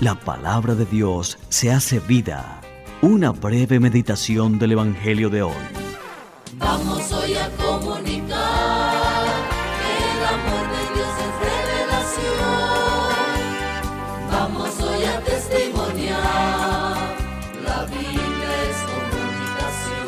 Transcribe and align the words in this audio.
la 0.00 0.14
palabra 0.14 0.74
de 0.74 0.84
Dios 0.84 1.38
se 1.48 1.72
hace 1.72 2.00
vida. 2.00 2.60
Una 3.00 3.30
breve 3.30 3.80
meditación 3.80 4.58
del 4.58 4.72
Evangelio 4.72 5.30
de 5.30 5.42
hoy. 5.42 5.54
Vamos 6.58 7.12
hoy 7.12 7.34
a 7.34 7.48
comunicar 7.56 8.36
el 9.82 10.24
amor 10.24 10.68
de 10.70 10.82
Dios 10.94 11.08
es 11.24 11.32
revelación. 11.46 12.48
Vamos 14.30 14.80
hoy 14.80 15.04
a 15.04 15.20
testimoniar 15.20 17.16
la 17.64 17.84
Biblia 17.86 18.64
es 18.68 18.76
comunicación. 19.46 20.06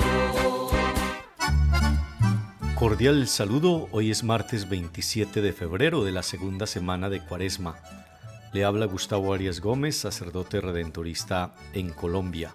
Cordial 2.75 3.27
saludo, 3.27 3.89
hoy 3.93 4.11
es 4.11 4.23
martes 4.23 4.69
27 4.69 5.41
de 5.41 5.53
febrero 5.53 6.05
de 6.05 6.13
la 6.13 6.23
segunda 6.23 6.67
semana 6.67 7.09
de 7.09 7.25
Cuaresma. 7.25 7.77
Le 8.53 8.65
habla 8.65 8.87
Gustavo 8.87 9.35
Arias 9.35 9.61
Gómez, 9.61 9.97
sacerdote 9.97 10.61
redentorista 10.61 11.55
en 11.75 11.91
Colombia. 11.91 12.55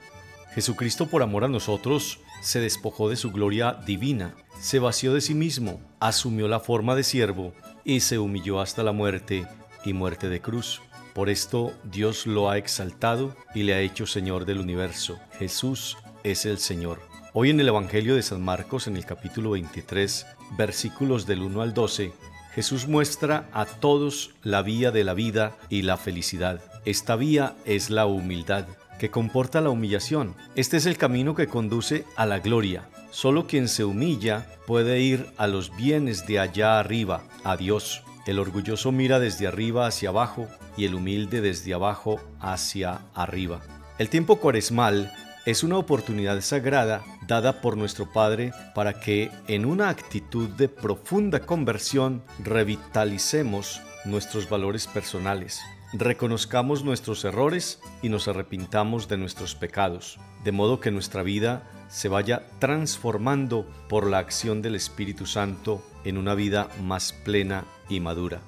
Jesucristo 0.55 1.07
por 1.07 1.21
amor 1.21 1.43
a 1.43 1.47
nosotros 1.47 2.20
se 2.41 2.59
despojó 2.59 3.09
de 3.09 3.15
su 3.15 3.31
gloria 3.31 3.73
divina, 3.85 4.35
se 4.59 4.79
vació 4.79 5.13
de 5.13 5.21
sí 5.21 5.35
mismo, 5.35 5.79
asumió 5.99 6.48
la 6.48 6.59
forma 6.59 6.95
de 6.95 7.03
siervo 7.03 7.53
y 7.84 7.99
se 7.99 8.17
humilló 8.17 8.59
hasta 8.59 8.81
la 8.84 8.91
muerte 8.91 9.48
y 9.85 9.93
muerte 9.93 10.29
de 10.29 10.41
cruz. 10.41 10.81
Por 11.13 11.29
esto 11.29 11.73
Dios 11.84 12.25
lo 12.25 12.49
ha 12.49 12.57
exaltado 12.57 13.35
y 13.53 13.63
le 13.63 13.75
ha 13.75 13.81
hecho 13.81 14.07
Señor 14.07 14.45
del 14.45 14.59
universo. 14.59 15.20
Jesús 15.37 15.98
es 16.23 16.45
el 16.45 16.57
Señor. 16.57 17.01
Hoy 17.34 17.51
en 17.51 17.59
el 17.59 17.67
Evangelio 17.67 18.15
de 18.15 18.23
San 18.23 18.41
Marcos, 18.43 18.87
en 18.87 18.98
el 18.98 19.05
capítulo 19.05 19.51
23, 19.51 20.25
versículos 20.57 21.25
del 21.27 21.41
1 21.41 21.62
al 21.62 21.73
12, 21.73 22.13
Jesús 22.55 22.88
muestra 22.88 23.49
a 23.52 23.66
todos 23.66 24.31
la 24.43 24.62
vía 24.62 24.91
de 24.91 25.03
la 25.03 25.13
vida 25.13 25.57
y 25.70 25.81
la 25.81 25.98
felicidad. 25.98 26.62
Esta 26.85 27.15
vía 27.15 27.55
es 27.65 27.90
la 27.90 28.05
humildad, 28.05 28.65
que 28.99 29.09
comporta 29.09 29.59
la 29.62 29.71
humillación. 29.71 30.35
Este 30.55 30.77
es 30.77 30.85
el 30.85 30.98
camino 30.98 31.34
que 31.34 31.48
conduce 31.48 32.05
a 32.15 32.26
la 32.26 32.40
gloria. 32.40 32.90
Solo 33.09 33.48
quien 33.48 33.68
se 33.68 33.84
humilla 33.84 34.48
puede 34.68 34.99
ir 34.99 35.27
a 35.37 35.48
los 35.48 35.76
bienes 35.76 36.27
de 36.27 36.40
allá 36.40 36.79
arriba, 36.79 37.24
a 37.43 37.57
Dios. 37.57 38.04
El 38.27 38.40
orgulloso 38.40 38.91
mira 38.91 39.20
desde 39.20 39.48
arriba 39.48 39.87
hacia 39.87 40.09
abajo 40.09 40.48
y 40.77 40.85
el 40.85 40.96
humilde 40.96 41.41
desde 41.41 41.74
abajo 41.74 42.20
hacia 42.40 43.01
arriba. 43.15 43.62
El 43.98 44.09
tiempo 44.09 44.37
cuaresmal 44.37 45.12
es 45.46 45.63
una 45.63 45.77
oportunidad 45.77 46.40
sagrada 46.41 47.04
dada 47.27 47.62
por 47.62 47.76
nuestro 47.76 48.12
Padre 48.12 48.54
para 48.74 48.99
que 48.99 49.30
en 49.48 49.66
una 49.66 49.90
actitud 49.90 50.49
de 50.49 50.70
profunda 50.70 51.41
conversión 51.41 52.24
revitalicemos 52.40 53.82
nuestros 54.05 54.49
valores 54.49 54.88
personales, 54.88 55.62
reconozcamos 55.91 56.84
nuestros 56.84 57.26
errores 57.26 57.82
y 58.02 58.10
nos 58.10 58.27
arrepintamos 58.27 59.08
de 59.10 59.18
nuestros 59.18 59.55
pecados, 59.55 60.18
de 60.44 60.52
modo 60.52 60.80
que 60.80 60.91
nuestra 60.91 61.24
vida 61.24 61.70
se 61.90 62.08
vaya 62.08 62.44
transformando 62.60 63.70
por 63.90 64.09
la 64.09 64.19
acción 64.19 64.62
del 64.62 64.75
Espíritu 64.75 65.25
Santo 65.25 65.86
en 66.06 66.18
una 66.18 66.36
vida 66.36 66.69
más 66.81 67.14
plena 67.14 67.66
y 67.90 68.00
madura. 68.00 68.41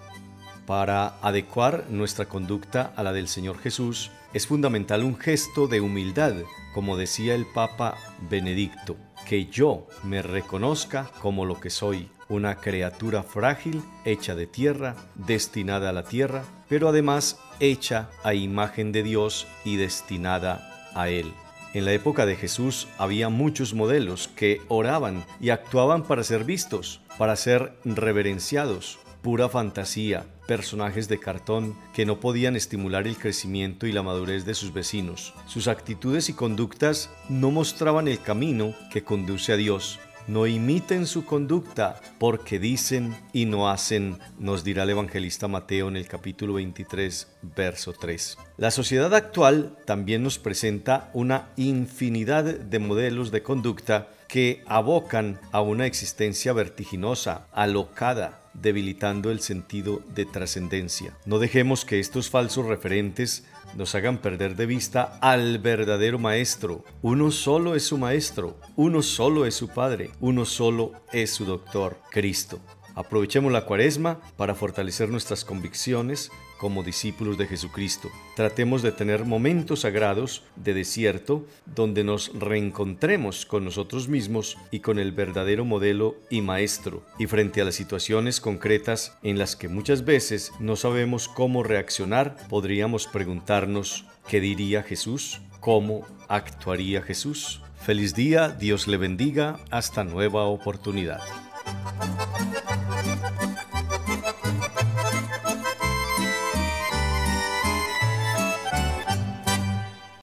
Para 0.66 1.20
adecuar 1.22 1.86
nuestra 1.90 2.26
conducta 2.26 2.92
a 2.96 3.04
la 3.04 3.14
del 3.14 3.28
Señor 3.28 3.60
Jesús, 3.60 4.10
es 4.34 4.48
fundamental 4.48 5.04
un 5.04 5.16
gesto 5.16 5.68
de 5.68 5.80
humildad, 5.80 6.34
como 6.74 6.98
decía 6.98 7.36
el 7.36 7.46
Papa 7.46 7.96
Benedicto, 8.30 8.98
que 9.28 9.46
yo 9.46 9.88
me 10.04 10.24
reconozca 10.24 11.12
como 11.22 11.46
lo 11.46 11.60
que 11.60 11.70
soy, 11.70 12.10
una 12.30 12.56
criatura 12.56 13.22
frágil, 13.22 13.84
hecha 14.06 14.34
de 14.34 14.48
tierra, 14.48 14.96
destinada 15.14 15.92
a 15.92 15.94
la 15.94 16.04
tierra, 16.04 16.44
pero 16.68 16.90
además 16.90 17.40
hecha 17.60 18.10
a 18.24 18.34
imagen 18.34 18.92
de 18.92 19.04
Dios 19.04 19.46
y 19.64 19.76
destinada 19.76 20.92
a 20.96 21.10
Él. 21.10 21.32
En 21.76 21.86
la 21.86 21.94
época 21.94 22.26
de 22.26 22.36
Jesús 22.36 22.88
había 22.98 23.30
muchos 23.30 23.74
modelos 23.74 24.30
que 24.30 24.62
oraban 24.68 25.26
y 25.40 25.52
actuaban 25.52 26.04
para 26.04 26.24
ser 26.24 26.44
vistos, 26.44 27.02
para 27.18 27.36
ser 27.36 27.78
reverenciados, 27.84 28.98
pura 29.26 29.50
fantasía, 29.50 30.28
personajes 30.46 31.08
de 31.08 31.20
cartón 31.20 31.76
que 31.96 32.06
no 32.06 32.20
podían 32.20 32.56
estimular 32.56 33.08
el 33.08 33.18
crecimiento 33.18 33.88
y 33.88 33.92
la 33.92 34.04
madurez 34.04 34.46
de 34.46 34.54
sus 34.54 34.72
vecinos. 34.72 35.34
Sus 35.48 35.68
actitudes 35.68 36.30
y 36.30 36.34
conductas 36.34 37.10
no 37.28 37.50
mostraban 37.50 38.08
el 38.08 38.22
camino 38.22 38.76
que 38.92 39.04
conduce 39.04 39.52
a 39.52 39.58
Dios. 39.58 40.00
No 40.28 40.46
imiten 40.46 41.08
su 41.08 41.26
conducta 41.26 42.00
porque 42.20 42.60
dicen 42.60 43.16
y 43.34 43.46
no 43.46 43.68
hacen, 43.68 44.20
nos 44.38 44.64
dirá 44.64 44.84
el 44.84 44.92
evangelista 44.92 45.48
Mateo 45.48 45.88
en 45.88 45.98
el 45.98 46.08
capítulo 46.08 46.54
23, 46.54 47.28
verso 47.56 47.94
3. 47.94 48.38
La 48.58 48.70
sociedad 48.70 49.16
actual 49.16 49.76
también 49.86 50.22
nos 50.22 50.38
presenta 50.38 51.10
una 51.14 51.50
infinidad 51.56 52.44
de 52.44 52.78
modelos 52.78 53.32
de 53.32 53.42
conducta 53.42 54.10
que 54.28 54.64
abocan 54.68 55.40
a 55.52 55.62
una 55.62 55.88
existencia 55.88 56.54
vertiginosa, 56.54 57.48
alocada, 57.52 58.45
debilitando 58.62 59.32
el 59.32 59.40
sentido 59.40 60.02
de 60.16 60.26
trascendencia. 60.26 61.16
No 61.26 61.40
dejemos 61.40 61.86
que 61.86 62.00
estos 62.00 62.30
falsos 62.30 62.66
referentes 62.66 63.46
nos 63.76 63.96
hagan 63.96 64.20
perder 64.20 64.56
de 64.56 64.66
vista 64.66 65.18
al 65.22 65.60
verdadero 65.60 66.20
maestro. 66.20 66.84
Uno 67.02 67.32
solo 67.32 67.76
es 67.76 67.84
su 67.84 67.98
maestro, 67.98 68.58
uno 68.76 69.02
solo 69.02 69.46
es 69.46 69.56
su 69.56 69.68
padre, 69.68 70.12
uno 70.20 70.46
solo 70.46 70.94
es 71.12 71.32
su 71.32 71.46
doctor, 71.46 72.00
Cristo. 72.12 72.60
Aprovechemos 72.96 73.52
la 73.52 73.66
cuaresma 73.66 74.22
para 74.38 74.56
fortalecer 74.56 75.10
nuestras 75.10 75.44
convicciones 75.44 76.32
como 76.58 76.84
discípulos 76.84 77.38
de 77.38 77.48
Jesucristo. 77.48 78.10
Tratemos 78.36 78.82
de 78.82 78.92
tener 78.92 79.26
momentos 79.26 79.82
sagrados 79.82 80.44
de 80.56 80.74
desierto 80.74 81.46
donde 81.66 82.04
nos 82.04 82.32
reencontremos 82.34 83.46
con 83.46 83.66
nosotros 83.66 84.08
mismos 84.08 84.58
y 84.72 84.80
con 84.80 85.00
el 85.00 85.12
verdadero 85.12 85.66
modelo 85.66 86.16
y 86.30 86.42
maestro. 86.42 87.04
Y 87.18 87.28
frente 87.28 87.62
a 87.62 87.66
las 87.66 87.76
situaciones 87.76 88.40
concretas 88.40 89.18
en 89.24 89.38
las 89.38 89.56
que 89.56 89.68
muchas 89.68 90.06
veces 90.06 90.52
no 90.60 90.76
sabemos 90.76 91.28
cómo 91.28 91.64
reaccionar, 91.64 92.36
podríamos 92.50 93.08
preguntarnos, 93.08 94.06
¿qué 94.28 94.40
diría 94.40 94.84
Jesús? 94.84 95.42
¿Cómo 95.60 96.06
actuaría 96.28 97.02
Jesús? 97.02 97.62
Feliz 97.86 98.16
día, 98.16 98.50
Dios 98.50 98.88
le 98.88 98.98
bendiga, 98.98 99.60
hasta 99.70 100.04
nueva 100.04 100.46
oportunidad. 100.46 101.22